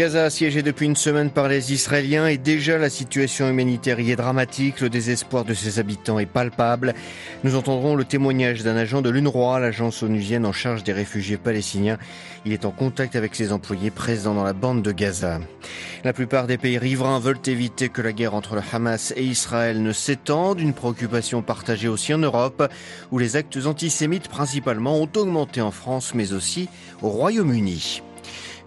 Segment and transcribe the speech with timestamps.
[0.00, 4.16] Gaza assiégé depuis une semaine par les Israéliens et déjà la situation humanitaire y est
[4.16, 4.80] dramatique.
[4.80, 6.94] Le désespoir de ses habitants est palpable.
[7.44, 11.98] Nous entendrons le témoignage d'un agent de l'UNRWA, l'agence onusienne en charge des réfugiés palestiniens.
[12.46, 15.38] Il est en contact avec ses employés présents dans la bande de Gaza.
[16.02, 19.82] La plupart des pays riverains veulent éviter que la guerre entre le Hamas et Israël
[19.82, 22.66] ne s'étende, une préoccupation partagée aussi en Europe,
[23.10, 26.70] où les actes antisémites principalement ont augmenté en France, mais aussi
[27.02, 28.00] au Royaume-Uni.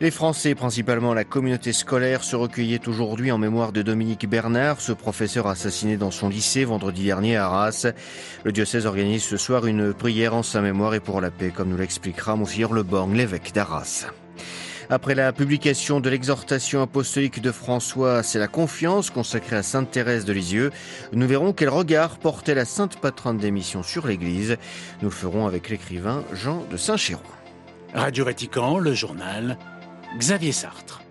[0.04, 4.92] Les Français, principalement la communauté scolaire, se recueillaient aujourd'hui en mémoire de Dominique Bernard, ce
[4.92, 7.88] professeur assassiné dans son lycée vendredi dernier à Arras.
[8.44, 11.70] Le diocèse organise ce soir une prière en sa mémoire et pour la paix, comme
[11.70, 14.08] nous l'expliquera Monseigneur Leborgne, l'évêque d'Arras.
[14.90, 20.26] Après la publication de l'exhortation apostolique de François, c'est la confiance consacrée à Sainte Thérèse
[20.26, 20.72] de Lisieux.
[21.14, 24.58] Nous verrons quel regard portait la sainte patronne des missions sur l'Église.
[25.02, 27.22] Nous le ferons avec l'écrivain Jean de Saint-Chéron.
[27.94, 29.58] Radio Vatican, le journal
[30.20, 31.03] Xavier Sartre.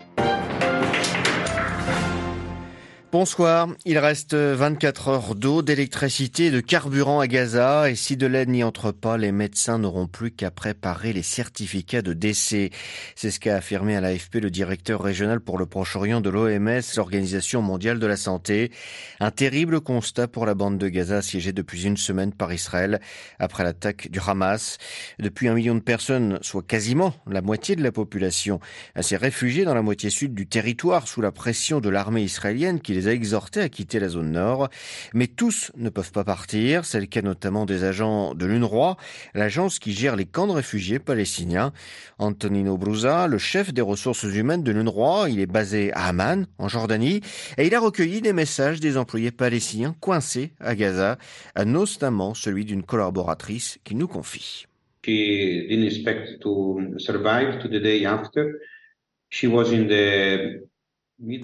[3.13, 3.67] Bonsoir.
[3.85, 8.63] Il reste 24 heures d'eau, d'électricité, de carburant à Gaza et si de l'aide n'y
[8.63, 12.71] entre pas, les médecins n'auront plus qu'à préparer les certificats de décès.
[13.15, 17.61] C'est ce qu'a affirmé à l'AFP le directeur régional pour le Proche-Orient de l'OMS, l'Organisation
[17.61, 18.71] mondiale de la santé.
[19.19, 22.99] Un terrible constat pour la bande de Gaza assiégée depuis une semaine par Israël
[23.37, 24.79] après l'attaque du Hamas.
[25.19, 28.59] Depuis un million de personnes, soit quasiment la moitié de la population,
[28.99, 32.95] s'est réfugiée dans la moitié sud du territoire sous la pression de l'armée israélienne qui
[32.95, 34.69] les a exhortés à quitter la zone nord.
[35.13, 36.85] Mais tous ne peuvent pas partir.
[36.85, 38.97] C'est le cas notamment des agents de l'UNRWA,
[39.33, 41.73] l'agence qui gère les camps de réfugiés palestiniens.
[42.17, 46.67] Antonino Brusa, le chef des ressources humaines de l'UNRWA, il est basé à Amman, en
[46.67, 47.21] Jordanie,
[47.57, 51.17] et il a recueilli des messages des employés palestiniens coincés à Gaza,
[51.65, 54.65] notamment celui d'une collaboratrice qui nous confie.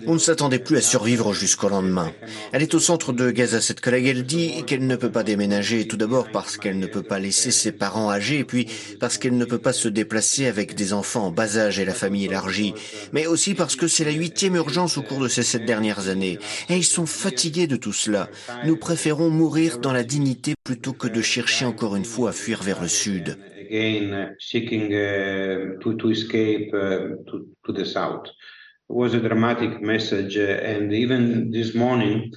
[0.08, 2.12] On ne s'attendait plus à survivre jusqu'au lendemain.
[2.52, 4.08] Elle est au centre de Gaza, cette collègue.
[4.08, 7.52] Elle dit qu'elle ne peut pas déménager, tout d'abord parce qu'elle ne peut pas laisser
[7.52, 8.68] ses parents âgés, puis
[9.00, 11.94] parce qu'elle ne peut pas se déplacer avec des enfants en bas âge et la
[11.94, 12.74] famille élargie,
[13.14, 16.40] mais aussi parce que c'est la huitième urgence au cours de ces sept dernières années.
[16.70, 18.30] Et ils sont fatigués de tout cela.
[18.66, 22.64] Nous préférons mourir dans la dignité plutôt que de chercher encore une fois à fuir
[22.64, 23.38] vers le sud.
[28.90, 32.32] Was a dramatic message and even this morning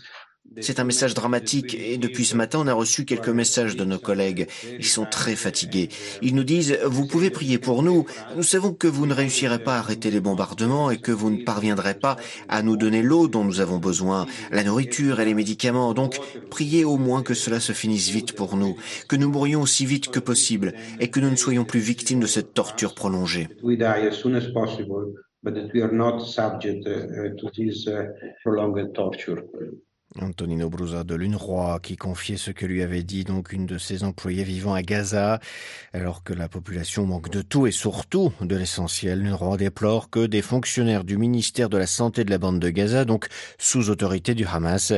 [0.61, 3.99] C'est un message dramatique et depuis ce matin, on a reçu quelques messages de nos
[3.99, 4.49] collègues.
[4.79, 5.89] Ils sont très fatigués.
[6.21, 8.05] Ils nous disent, vous pouvez prier pour nous.
[8.37, 11.43] Nous savons que vous ne réussirez pas à arrêter les bombardements et que vous ne
[11.43, 12.17] parviendrez pas
[12.49, 15.95] à nous donner l'eau dont nous avons besoin, la nourriture et les médicaments.
[15.95, 16.21] Donc,
[16.51, 18.77] priez au moins que cela se finisse vite pour nous,
[19.09, 22.27] que nous mourions aussi vite que possible et que nous ne soyons plus victimes de
[22.27, 23.49] cette torture prolongée
[25.43, 28.07] but that we are not subject uh, to this uh,
[28.43, 29.43] prolonged torture.
[30.21, 34.05] Antonino Brusa de l'UNRWA qui confiait ce que lui avait dit donc une de ses
[34.05, 35.41] employés vivant à Gaza
[35.95, 39.23] alors que la population manque de tout et surtout de l'essentiel.
[39.23, 43.05] L'UNRWA déplore que des fonctionnaires du ministère de la Santé de la bande de Gaza,
[43.05, 43.27] donc
[43.59, 44.93] sous autorité du Hamas,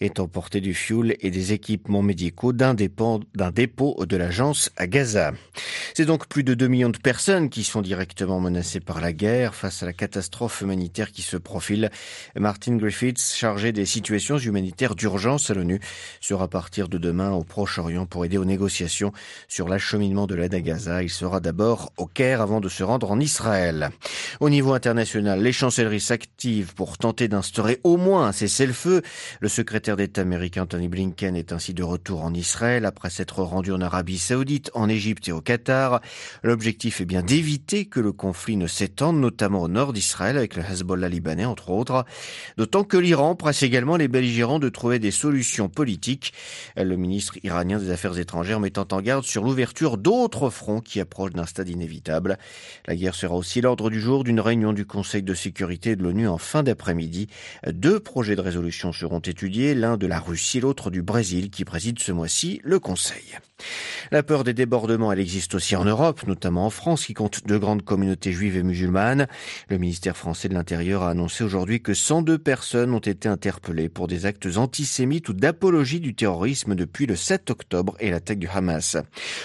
[0.00, 3.20] aient emporté du fioul et des équipements médicaux d'un dépôt,
[3.54, 5.32] dépôt de l'agence à Gaza.
[5.94, 9.54] C'est donc plus de 2 millions de personnes qui sont directement menacées par la guerre
[9.54, 11.90] face à la catastrophe humanitaire qui se profile.
[12.36, 15.78] Martin Griffiths, chargé des situations humanitaires humanitaire d'urgence à l'ONU
[16.20, 19.12] sera à partir de demain au Proche-Orient pour aider aux négociations
[19.46, 21.04] sur l'acheminement de l'aide à Gaza.
[21.04, 23.90] Il sera d'abord au Caire avant de se rendre en Israël.
[24.40, 29.02] Au niveau international, les chancelleries s'activent pour tenter d'instaurer au moins un cessez-le-feu.
[29.38, 33.70] Le secrétaire d'État américain Tony Blinken est ainsi de retour en Israël après s'être rendu
[33.72, 36.00] en Arabie Saoudite, en Égypte et au Qatar.
[36.42, 40.62] L'objectif est bien d'éviter que le conflit ne s'étende, notamment au nord d'Israël avec le
[40.62, 42.04] Hezbollah libanais entre autres.
[42.56, 46.32] D'autant que l'Iran presse également les belligérants de trouver des solutions politiques.
[46.76, 51.34] Le ministre iranien des Affaires étrangères mettant en garde sur l'ouverture d'autres fronts qui approchent
[51.34, 52.38] d'un stade inévitable.
[52.86, 56.26] La guerre sera aussi l'ordre du jour d'une réunion du Conseil de sécurité de l'ONU
[56.26, 57.28] en fin d'après-midi.
[57.66, 61.98] Deux projets de résolution seront étudiés, l'un de la Russie l'autre du Brésil qui préside
[61.98, 63.38] ce mois-ci le Conseil.
[64.10, 67.58] La peur des débordements, elle existe aussi en Europe, notamment en France, qui compte deux
[67.58, 69.26] grandes communautés juives et musulmanes.
[69.68, 74.08] Le ministère français de l'Intérieur a annoncé aujourd'hui que 102 personnes ont été interpellées pour
[74.08, 78.96] des actes antisémites ou d'apologie du terrorisme depuis le 7 octobre et l'attaque du Hamas.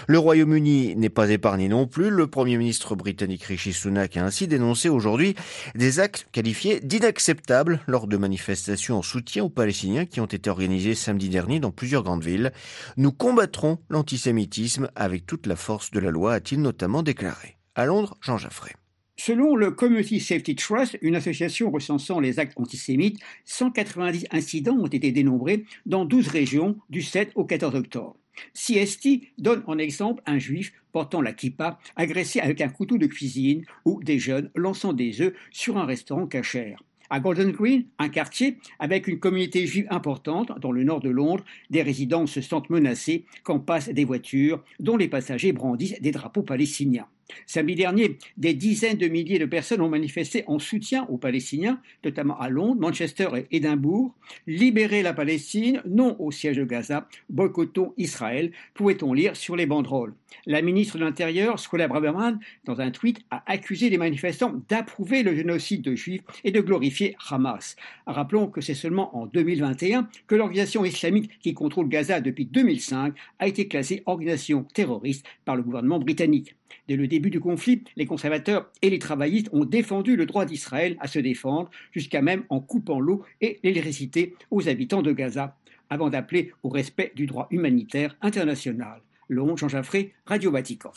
[0.07, 2.09] Le Royaume-Uni n'est pas épargné non plus.
[2.09, 5.35] Le Premier ministre britannique Rishi Sunak a ainsi dénoncé aujourd'hui
[5.75, 10.95] des actes qualifiés d'inacceptables lors de manifestations en soutien aux Palestiniens qui ont été organisées
[10.95, 12.51] samedi dernier dans plusieurs grandes villes.
[12.97, 17.55] Nous combattrons l'antisémitisme avec toute la force de la loi, a-t-il notamment déclaré.
[17.73, 18.73] À Londres, Jean Jaffré.
[19.15, 25.13] Selon le Community Safety Trust, une association recensant les actes antisémites, 190 incidents ont été
[25.13, 28.17] dénombrés dans 12 régions du 7 au 14 octobre.
[28.53, 33.63] CST donne en exemple un juif portant la kippa agressé avec un couteau de cuisine
[33.85, 36.83] ou des jeunes lançant des œufs sur un restaurant cachère.
[37.09, 41.43] À Golden Green, un quartier avec une communauté juive importante dans le nord de Londres,
[41.69, 46.43] des résidents se sentent menacés quand passent des voitures dont les passagers brandissent des drapeaux
[46.43, 47.07] palestiniens.
[47.45, 52.39] Samedi dernier, des dizaines de milliers de personnes ont manifesté en soutien aux Palestiniens, notamment
[52.39, 54.13] à Londres, Manchester et Édimbourg.
[54.47, 60.13] Libérer la Palestine, non au siège de Gaza, boycottons Israël, pouvait-on lire sur les banderoles.
[60.45, 65.35] La ministre de l'Intérieur, Schola Braverman, dans un tweet, a accusé les manifestants d'approuver le
[65.35, 67.75] génocide de Juifs et de glorifier Hamas.
[68.07, 73.47] Rappelons que c'est seulement en 2021 que l'organisation islamique qui contrôle Gaza depuis 2005 a
[73.47, 76.55] été classée organisation terroriste par le gouvernement britannique.
[76.87, 80.97] Dès le début du conflit, les conservateurs et les travaillistes ont défendu le droit d'Israël
[80.99, 85.57] à se défendre, jusqu'à même en coupant l'eau et l'électricité aux habitants de Gaza,
[85.89, 89.01] avant d'appeler au respect du droit humanitaire international.
[89.29, 90.91] Long Jean Jaffré, Radio Vatican.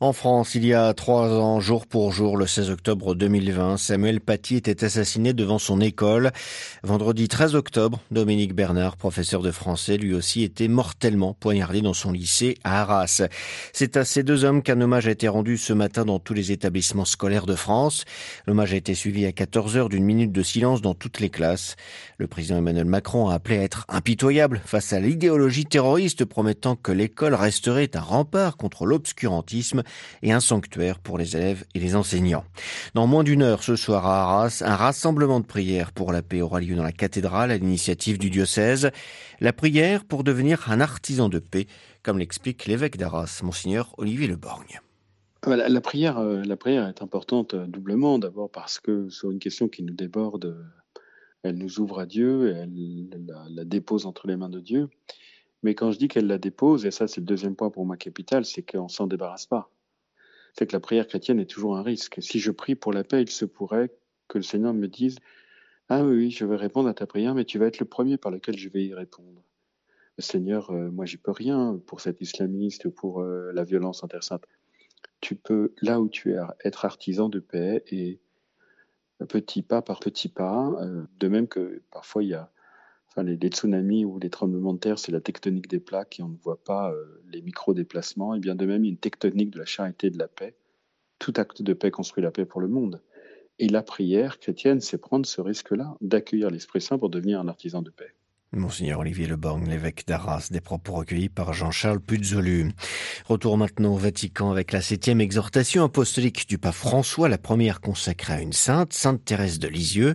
[0.00, 4.20] En France, il y a trois ans, jour pour jour, le 16 octobre 2020, Samuel
[4.20, 6.32] Paty était assassiné devant son école.
[6.82, 12.12] Vendredi 13 octobre, Dominique Bernard, professeur de français, lui aussi était mortellement poignardé dans son
[12.12, 13.22] lycée à Arras.
[13.72, 16.52] C'est à ces deux hommes qu'un hommage a été rendu ce matin dans tous les
[16.52, 18.04] établissements scolaires de France.
[18.46, 21.76] L'hommage a été suivi à 14 heures d'une minute de silence dans toutes les classes.
[22.18, 26.92] Le président Emmanuel Macron a appelé à être impitoyable face à l'idéologie terroriste, promettant que
[26.92, 29.55] l'école resterait un rempart contre l'obscurantisme
[30.22, 32.44] et un sanctuaire pour les élèves et les enseignants.
[32.94, 36.40] Dans moins d'une heure ce soir à Arras, un rassemblement de prières pour la paix
[36.40, 38.90] aura lieu dans la cathédrale à l'initiative du diocèse.
[39.40, 41.66] La prière pour devenir un artisan de paix,
[42.02, 44.80] comme l'explique l'évêque d'Arras, monseigneur Olivier Leborgne.
[45.42, 49.30] Ah bah, la, prière, euh, la prière est importante euh, doublement, d'abord parce que sur
[49.30, 50.56] une question qui nous déborde,
[51.42, 54.88] elle nous ouvre à Dieu, et elle la dépose entre les mains de Dieu.
[55.62, 57.96] Mais quand je dis qu'elle la dépose, et ça c'est le deuxième point pour ma
[57.96, 59.70] capitale, c'est qu'on s'en débarrasse pas.
[60.54, 62.16] C'est que la prière chrétienne est toujours un risque.
[62.20, 63.90] Si je prie pour la paix, il se pourrait
[64.28, 65.16] que le Seigneur me dise
[65.88, 68.30] Ah oui, je vais répondre à ta prière, mais tu vas être le premier par
[68.30, 69.42] lequel je vais y répondre.
[70.18, 74.44] Seigneur, euh, moi j'y peux rien pour cet islamiste ou pour euh, la violence intersainte.
[75.20, 78.20] Tu peux, là où tu es, être artisan de paix et
[79.28, 82.50] petit pas par petit pas, euh, de même que parfois il y a
[83.22, 86.36] les, tsunamis ou les tremblements de terre, c'est la tectonique des plaques et on ne
[86.36, 88.34] voit pas euh, les micro-déplacements.
[88.34, 90.54] Et bien de même, une tectonique de la charité et de la paix.
[91.18, 93.02] Tout acte de paix construit la paix pour le monde.
[93.58, 97.80] Et la prière chrétienne, c'est prendre ce risque-là, d'accueillir l'Esprit Saint pour devenir un artisan
[97.80, 98.14] de paix.
[98.52, 102.70] Monseigneur Olivier Leborgne, l'évêque d'Arras, des propos recueillis par Jean-Charles Puzolu.
[103.26, 108.34] Retour maintenant au Vatican avec la septième exhortation apostolique du pape François, la première consacrée
[108.34, 110.14] à une sainte, Sainte Thérèse de Lisieux.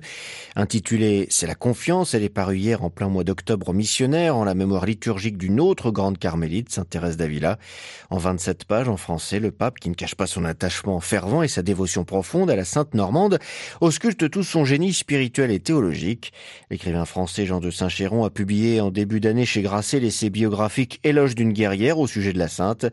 [0.55, 4.55] Intitulée C'est la confiance, elle est parue hier en plein mois d'octobre missionnaire en la
[4.55, 7.59] mémoire liturgique d'une autre grande carmélite, Sainte Thérèse d'Avila.
[8.11, 11.49] En 27 pages en français, le pape, qui ne cache pas son attachement fervent et
[11.49, 13.39] sa dévotion profonde à la Sainte Normande,
[13.81, 16.31] ausculte tout son génie spirituel et théologique.
[16.69, 21.35] L'écrivain français Jean de Saint-Chéron a publié en début d'année chez Grasset l'essai biographique Éloge
[21.35, 22.85] d'une guerrière au sujet de la sainte.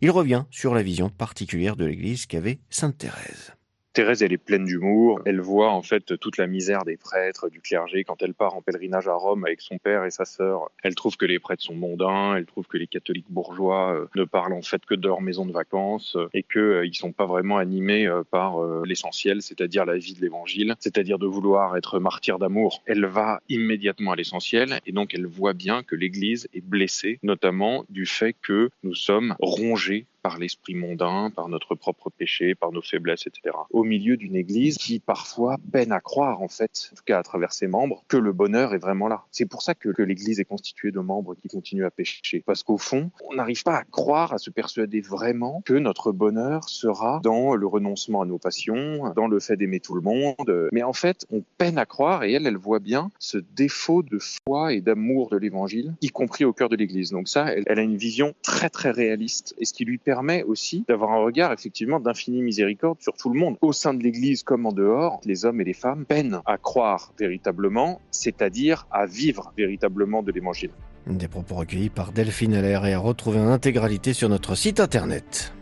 [0.00, 3.52] Il revient sur la vision particulière de l'Église qu'avait Sainte Thérèse.
[3.96, 5.22] Thérèse, elle est pleine d'humour.
[5.24, 8.04] Elle voit en fait toute la misère des prêtres, du clergé.
[8.04, 11.16] Quand elle part en pèlerinage à Rome avec son père et sa sœur, elle trouve
[11.16, 12.36] que les prêtres sont mondains.
[12.36, 15.46] Elle trouve que les catholiques bourgeois euh, ne parlent en fait que de leur maison
[15.46, 19.96] de vacances euh, et qu'ils euh, ne sont pas vraiment animés par l'essentiel, c'est-à-dire la
[19.96, 22.82] vie de l'Évangile, c'est-à-dire de vouloir être martyr d'amour.
[22.84, 27.86] Elle va immédiatement à l'essentiel et donc elle voit bien que l'Église est blessée, notamment
[27.88, 32.82] du fait que nous sommes rongés par l'esprit mondain, par notre propre péché, par nos
[32.82, 33.54] faiblesses, etc.
[33.70, 37.22] Au milieu d'une église qui parfois peine à croire, en fait, en tout cas à
[37.22, 39.22] travers ses membres, que le bonheur est vraiment là.
[39.30, 42.42] C'est pour ça que, l'église est constituée de membres qui continuent à pécher.
[42.44, 46.68] Parce qu'au fond, on n'arrive pas à croire, à se persuader vraiment que notre bonheur
[46.68, 50.68] sera dans le renoncement à nos passions, dans le fait d'aimer tout le monde.
[50.72, 54.18] Mais en fait, on peine à croire et elle, elle voit bien ce défaut de
[54.18, 57.12] foi et d'amour de l'évangile, y compris au cœur de l'église.
[57.12, 60.15] Donc ça, elle, elle a une vision très très réaliste et ce qui lui permet
[60.46, 64.42] aussi d'avoir un regard effectivement d'infinie miséricorde sur tout le monde, au sein de l'église
[64.42, 65.20] comme en dehors.
[65.24, 70.70] Les hommes et les femmes peinent à croire véritablement, c'est-à-dire à vivre véritablement de l'évangile.
[71.06, 75.52] Des propos recueillis par Delphine Heller et à retrouver en intégralité sur notre site internet.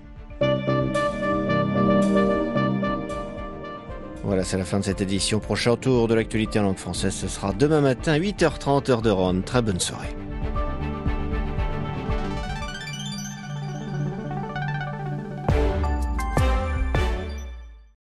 [4.23, 5.39] Voilà, c'est la fin de cette édition.
[5.39, 9.43] Prochain tour de l'actualité en langue française, ce sera demain matin, 8h30 heure de Rome.
[9.43, 10.17] Très bonne soirée.